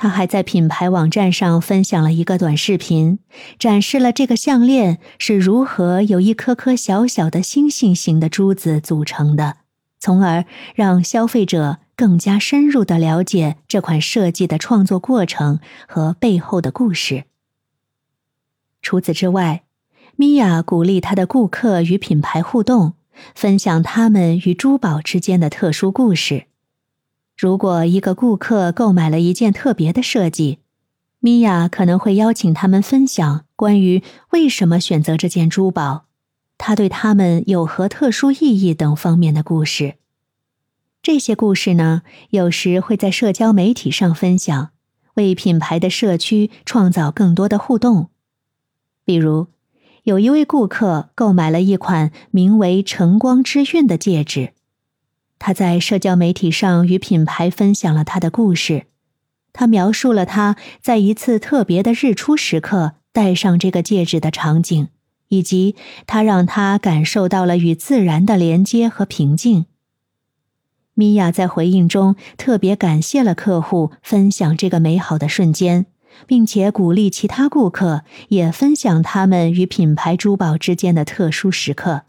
[0.00, 3.18] 他还在品牌网站上分享了一个短视频，
[3.58, 9.56] 展示了这个项链是如何由一颗颗小小的星星形的珠子组成的，
[9.98, 10.44] 从而
[10.76, 15.58] 让消费者更加深入的了解这款设计的创作过程
[15.88, 17.24] 和背后的故事。
[18.80, 19.64] 除此之外，
[20.14, 22.94] 米娅鼓励她的顾客与品牌互动，
[23.34, 26.44] 分享他们与珠宝之间的特殊故事。
[27.38, 30.58] 如果一个顾客购买了一件特别的设计，
[31.20, 34.02] 米娅可能会邀请他们分享关于
[34.32, 36.06] 为什么选择这件珠宝，
[36.58, 39.94] 它对他们有何特殊意义等方面的故事。
[41.00, 44.70] 这些故事呢，有时会在社交媒体上分享，
[45.14, 48.08] 为品牌的社区创造更多的互动。
[49.04, 49.46] 比如，
[50.02, 54.54] 有一位顾客购买了一款名为“晨光之韵”的戒指。
[55.38, 58.86] 他在社交媒体上与品牌分享了他的故事，
[59.52, 64.88] 他描述了他在一次特别的日出时刻戴上这个戒指的场景，
[65.28, 65.74] 以及
[66.06, 69.66] 他让他感受到了与自然的连接和平静。
[70.94, 75.86] 米娅在回应中特别感谢了客户分享这个美好的瞬间，
[76.26, 82.02] 并且鼓励其他顾客也分享他们与品牌珠宝之间的特殊时刻。